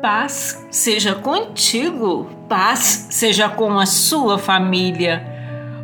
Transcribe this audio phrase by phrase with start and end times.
[0.00, 5.26] Paz seja contigo, paz seja com a sua família.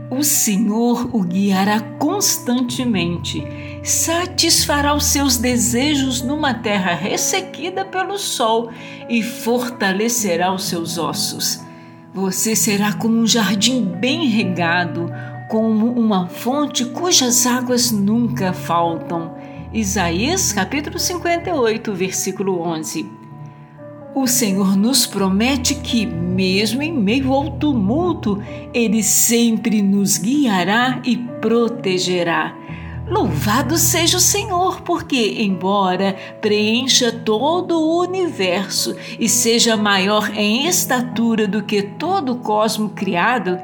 [0.09, 3.45] O Senhor o guiará constantemente,
[3.83, 8.71] satisfará os seus desejos numa terra ressequida pelo sol
[9.09, 11.61] e fortalecerá os seus ossos.
[12.13, 15.11] Você será como um jardim bem regado,
[15.51, 19.35] como uma fonte cujas águas nunca faltam.
[19.73, 23.24] Isaías capítulo 58, versículo 11.
[24.15, 28.41] O Senhor nos promete que, mesmo em meio ao tumulto,
[28.73, 32.57] Ele sempre nos guiará e protegerá.
[33.09, 41.49] Louvado seja o Senhor, porque, embora preencha todo o universo e seja maior em estatura
[41.49, 43.59] do que todo o cosmo criado,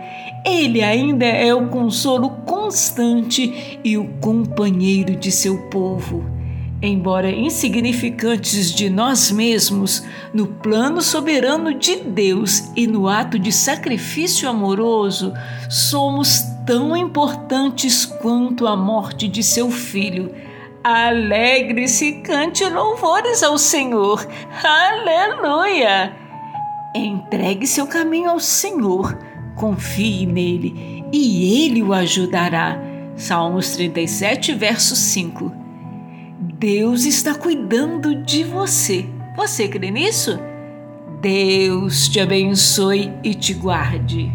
[0.44, 6.39] Ele ainda é o consolo constante e o companheiro de seu povo.
[6.82, 14.48] Embora insignificantes de nós mesmos, no plano soberano de Deus e no ato de sacrifício
[14.48, 15.34] amoroso,
[15.68, 20.34] somos tão importantes quanto a morte de seu filho.
[20.82, 24.26] Alegre-se e cante louvores ao Senhor.
[24.64, 26.16] Aleluia!
[26.96, 29.18] Entregue seu caminho ao Senhor,
[29.54, 32.80] confie nele e ele o ajudará.
[33.16, 35.69] Salmos 37, verso 5.
[36.60, 39.06] Deus está cuidando de você.
[39.34, 40.38] Você crê nisso?
[41.18, 44.30] Deus te abençoe e te guarde.